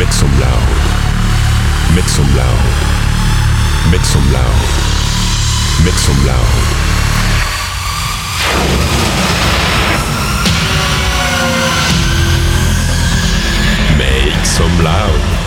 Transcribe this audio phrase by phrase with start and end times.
[0.00, 1.94] Mit zum Loud.
[1.94, 3.90] Mit zum Loud.
[3.90, 4.44] Mit zum Loud.
[5.84, 6.38] Mit zum Loud.
[13.98, 15.39] Make some loud.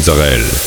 [0.00, 0.59] culturelle.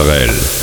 [0.00, 0.59] Sorel.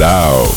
[0.00, 0.49] Loud.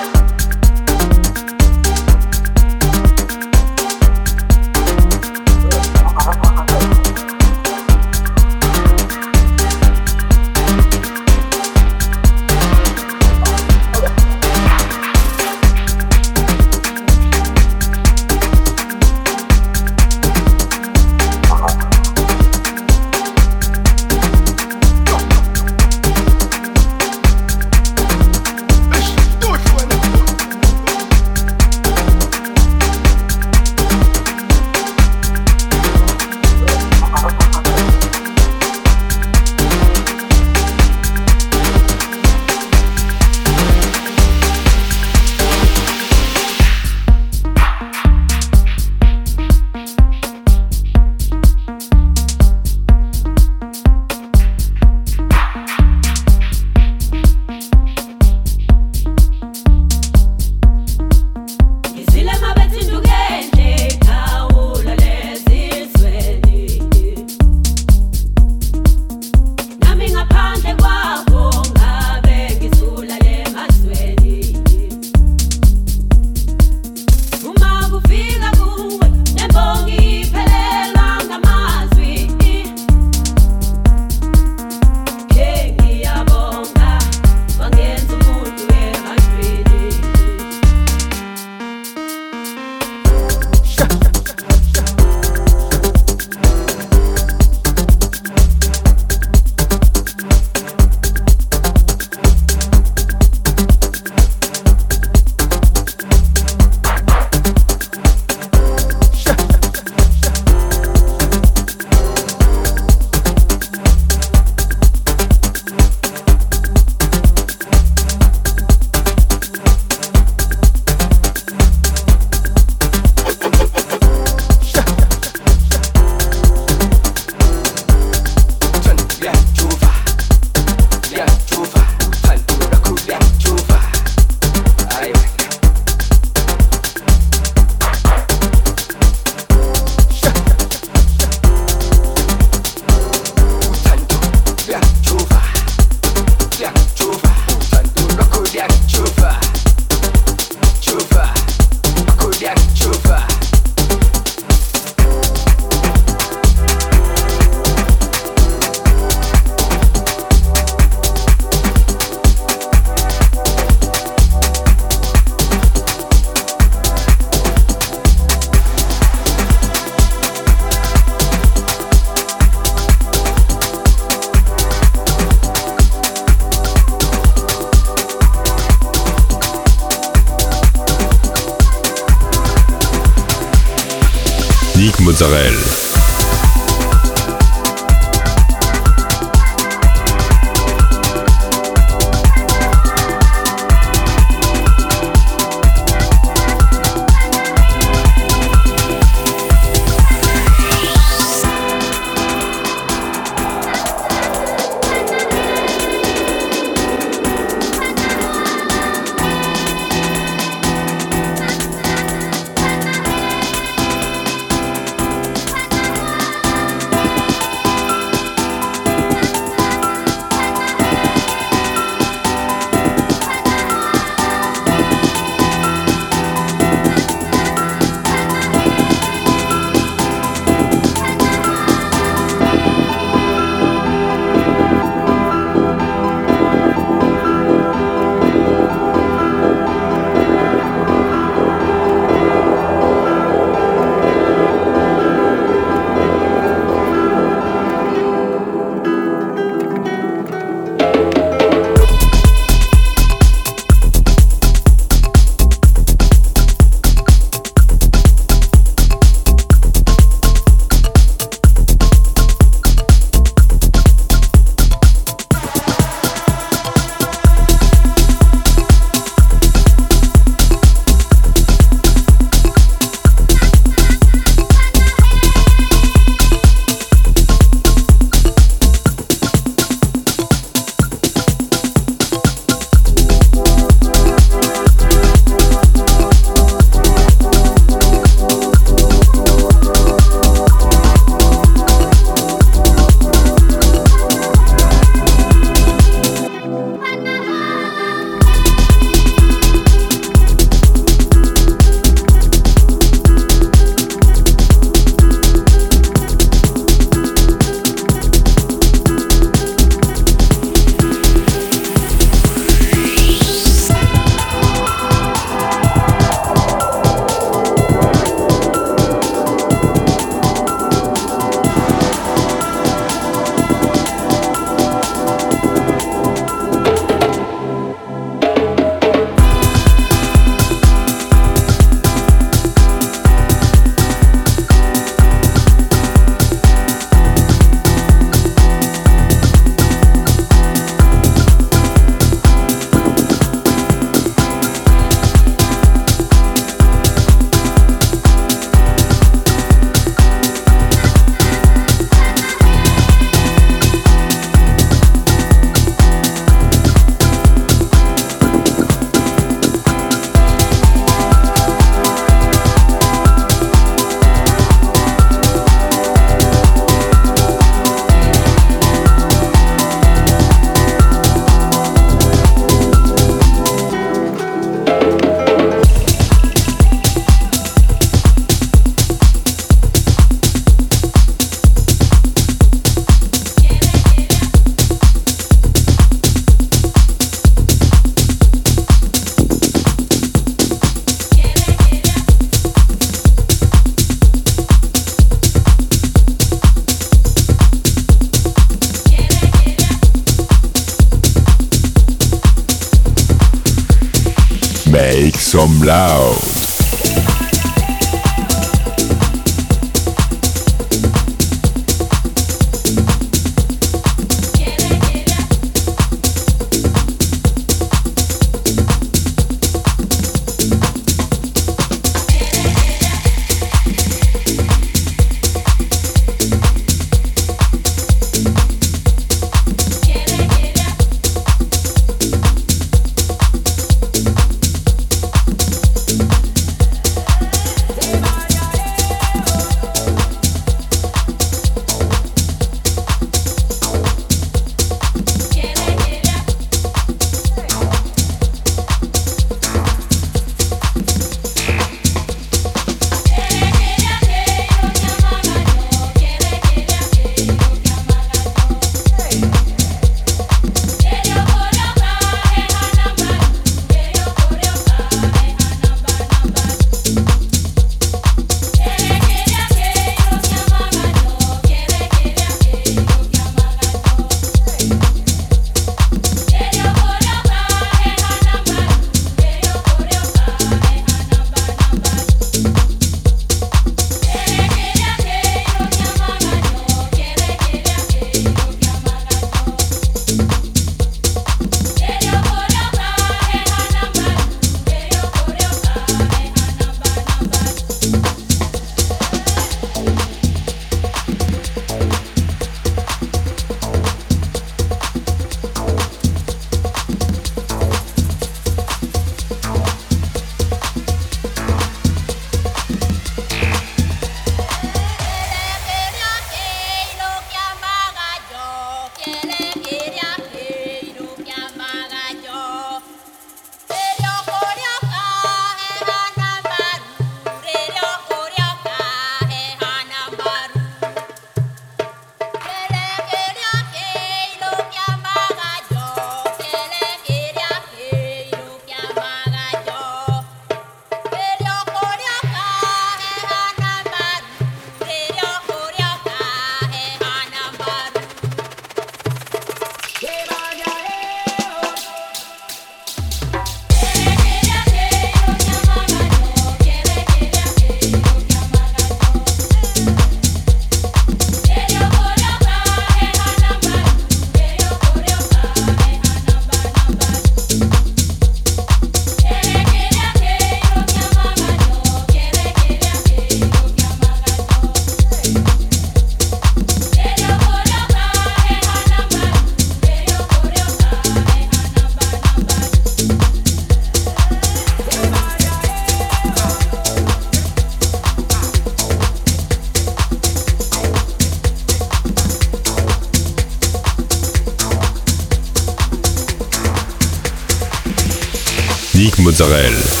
[599.41, 600.00] Sorel.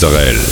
[0.00, 0.47] Mozzarella.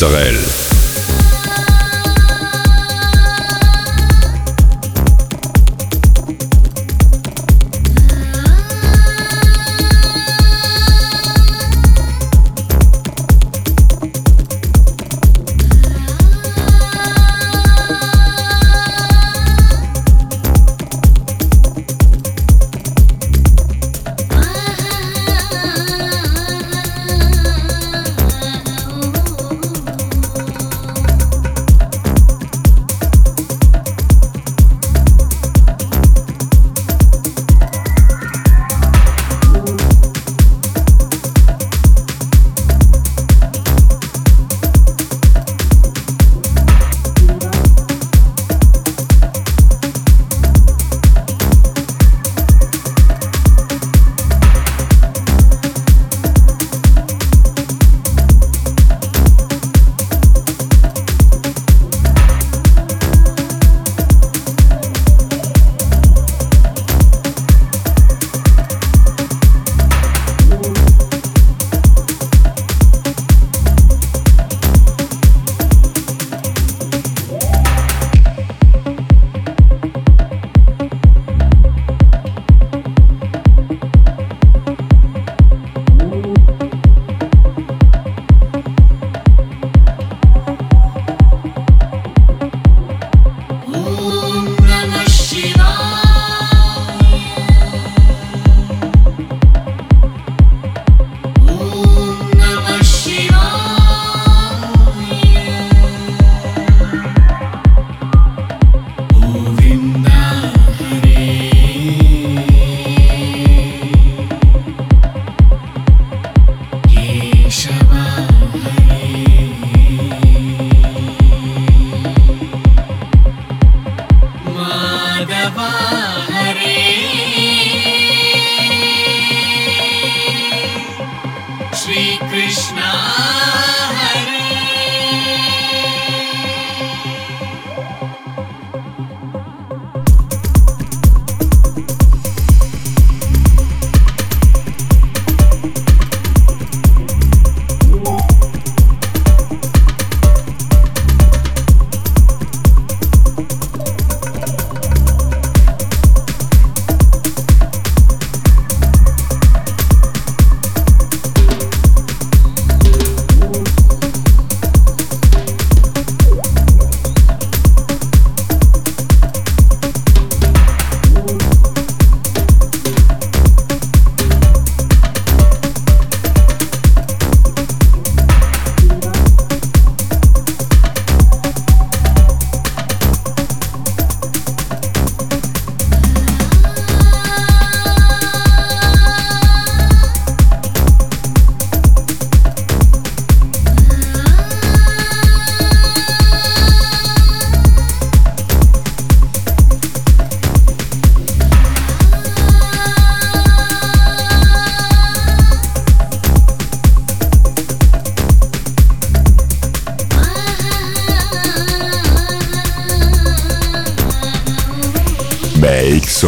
[0.00, 0.67] Israel.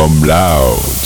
[0.01, 1.00] Become loud.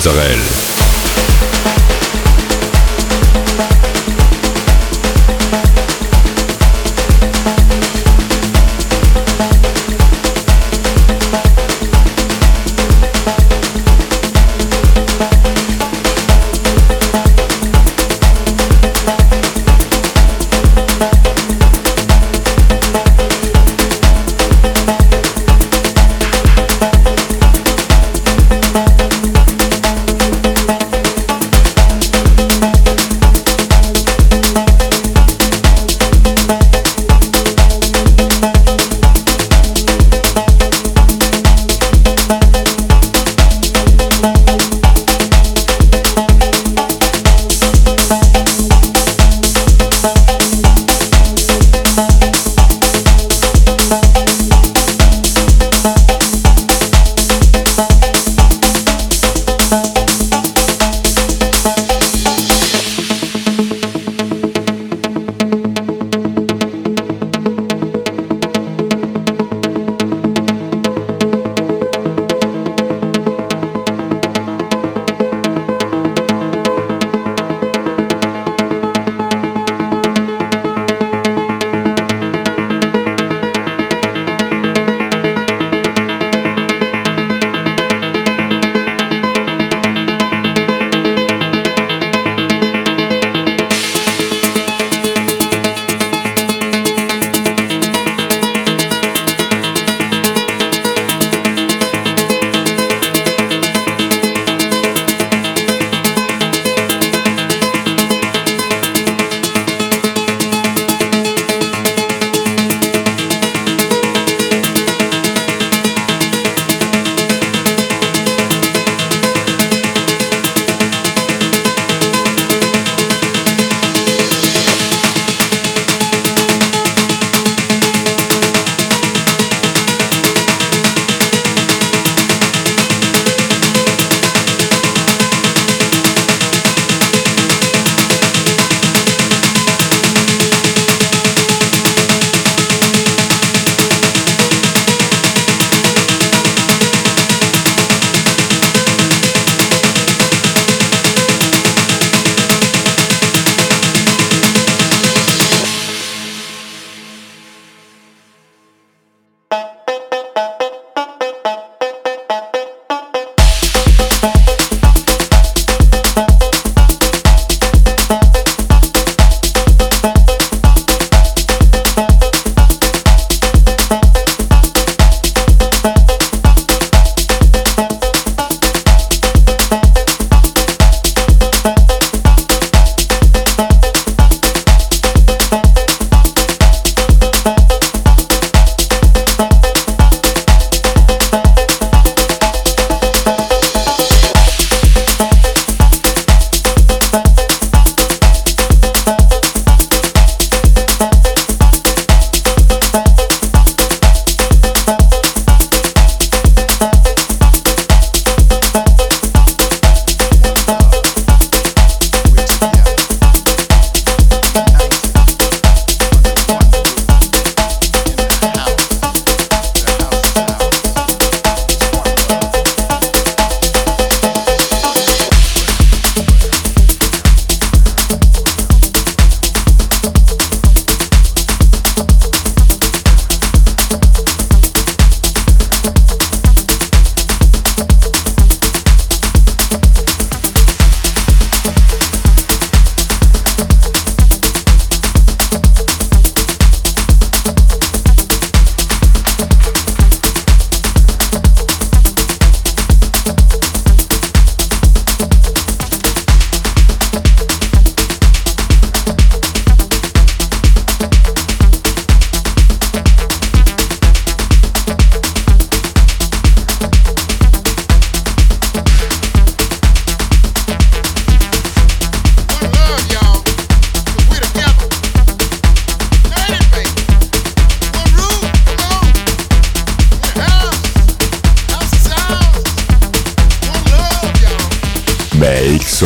[0.00, 0.59] Mozzarella.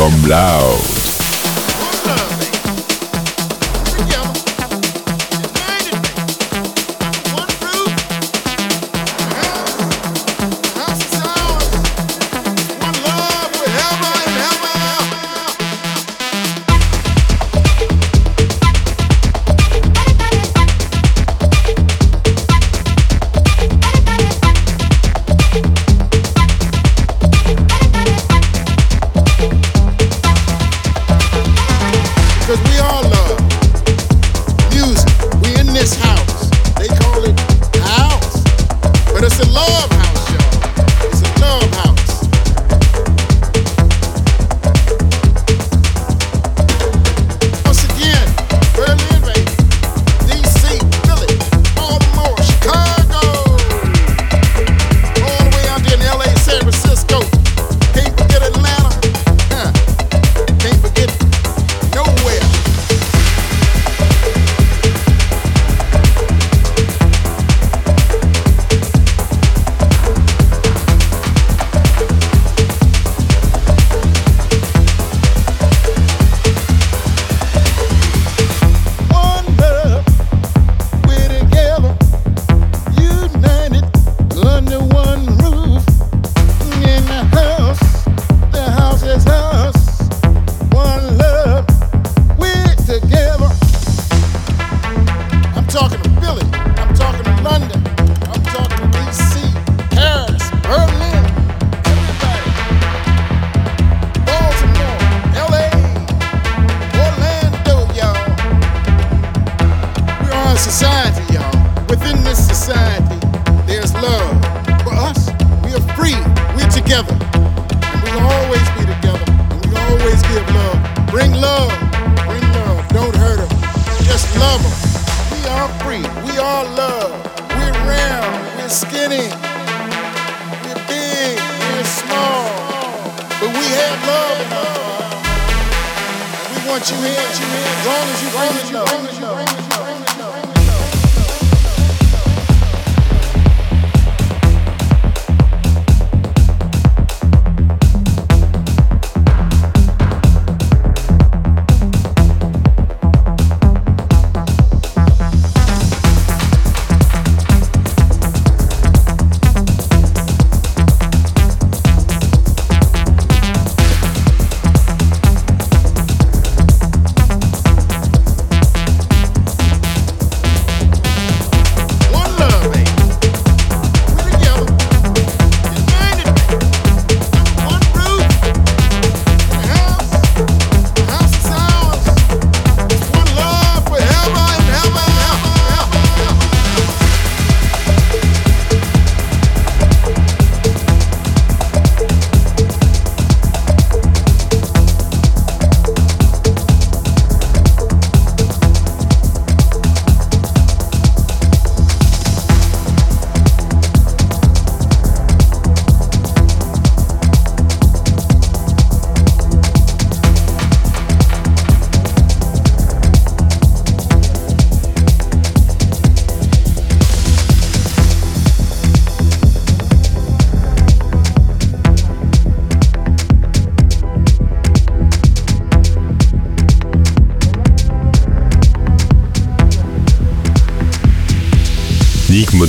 [0.05, 0.94] From Laos.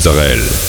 [0.07, 0.66] Israel.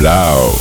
[0.00, 0.59] Blau.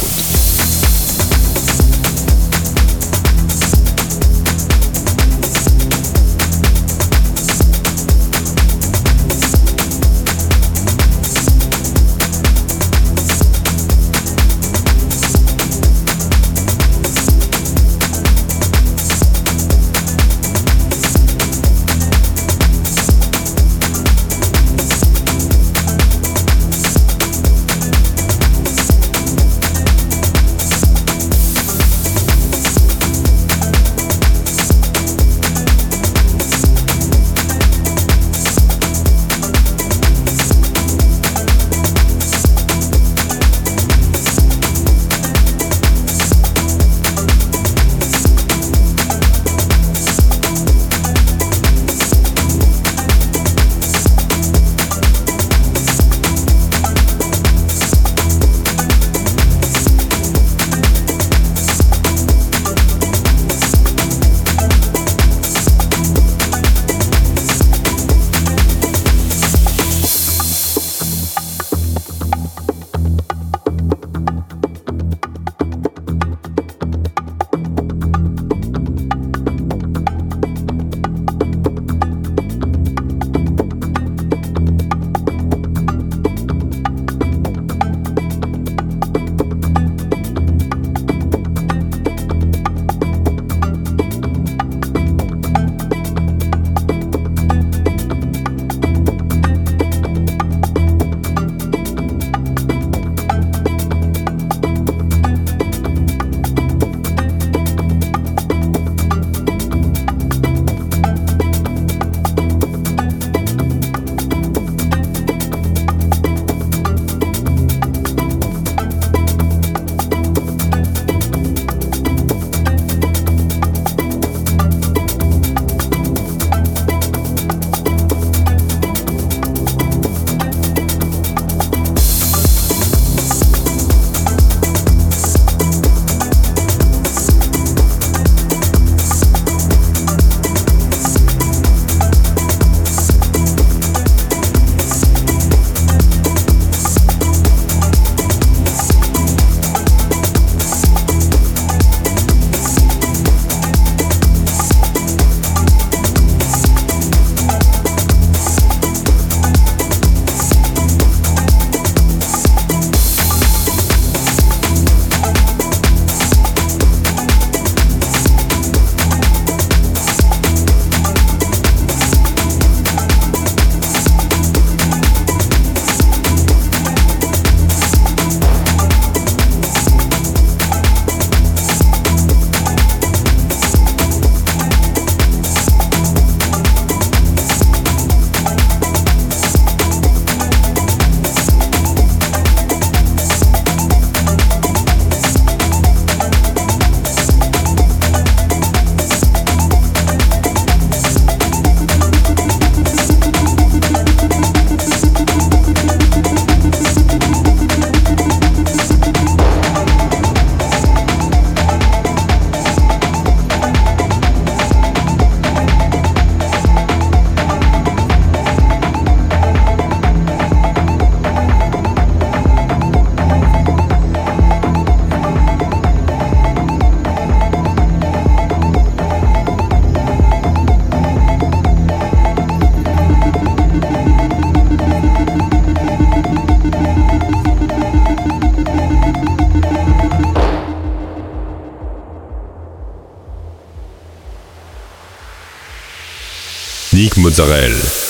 [246.99, 248.08] Sneak Mozzarella.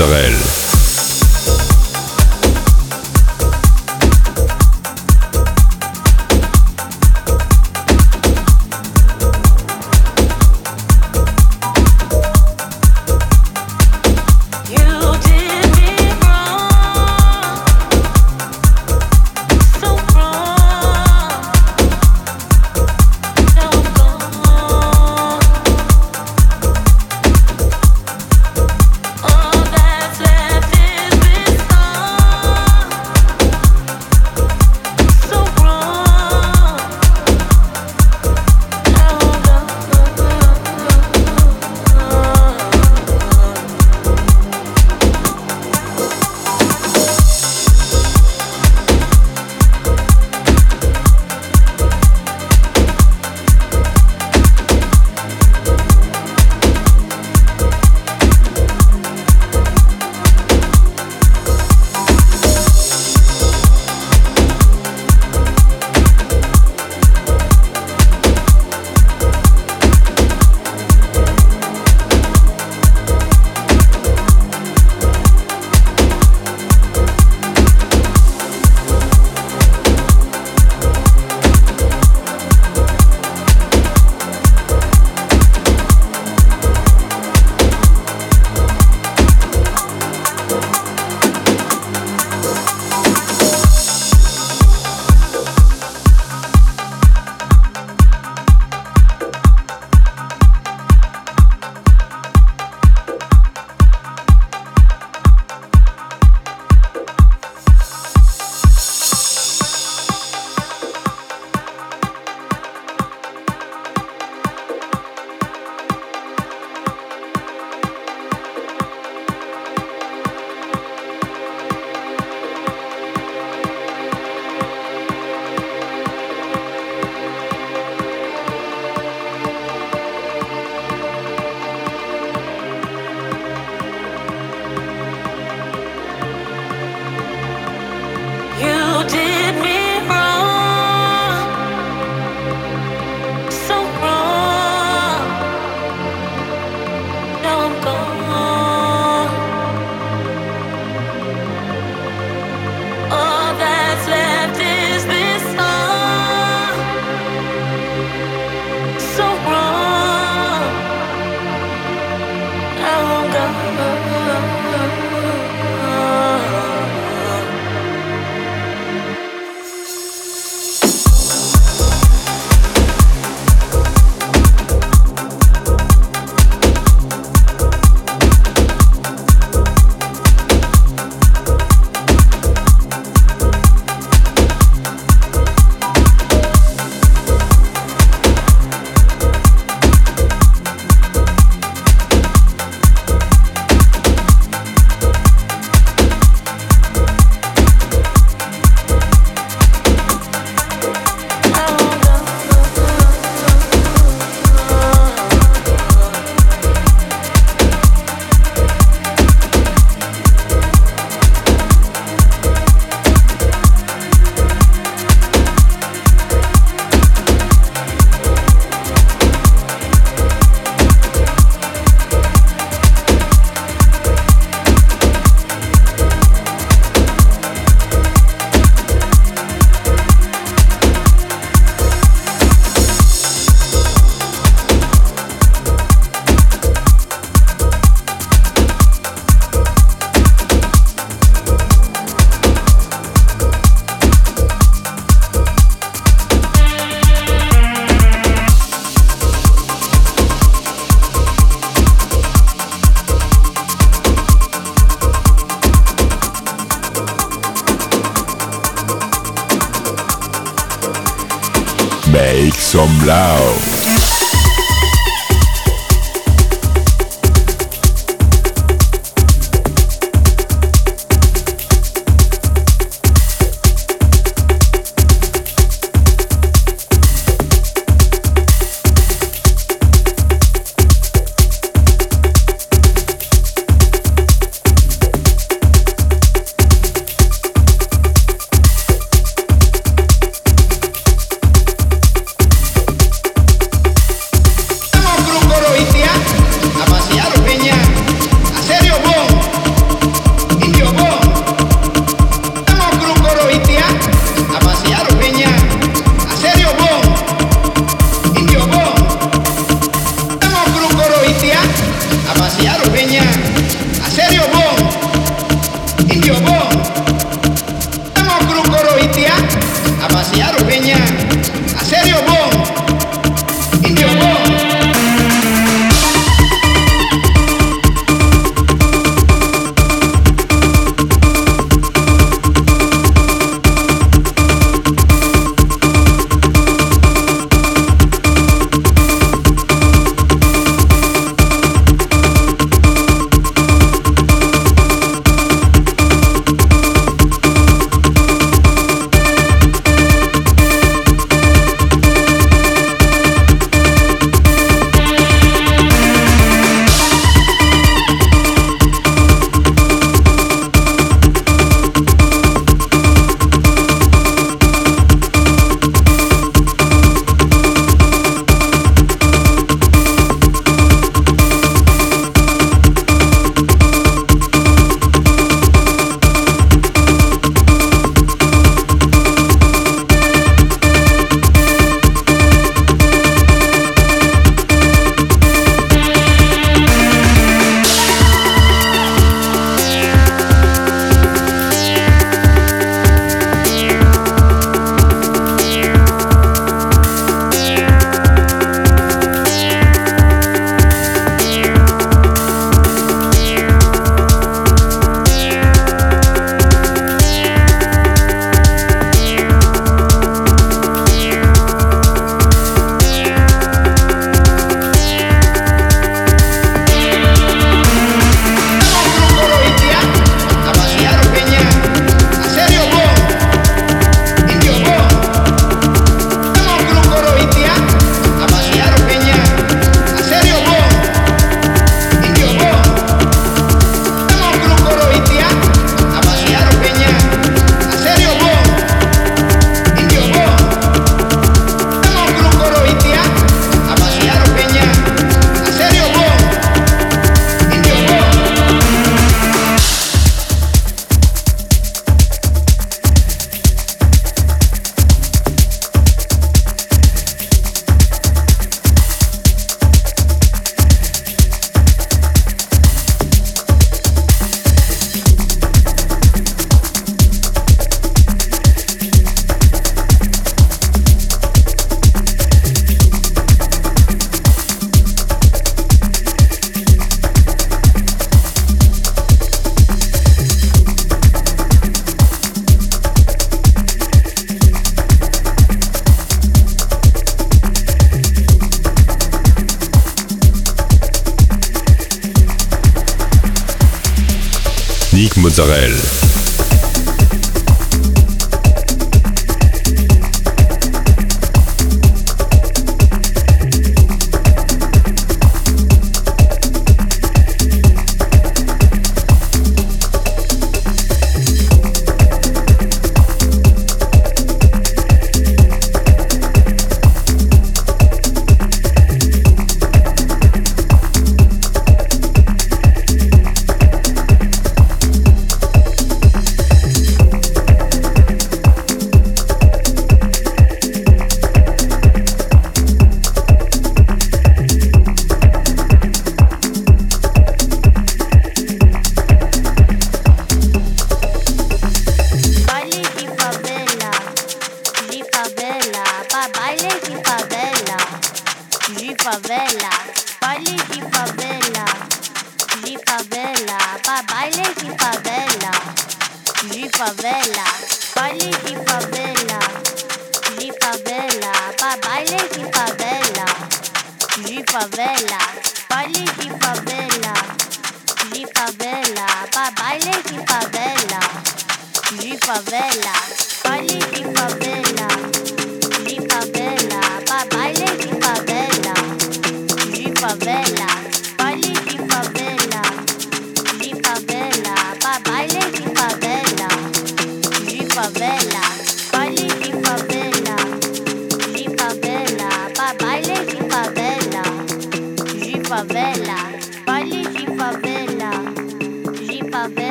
[0.00, 0.59] Israël.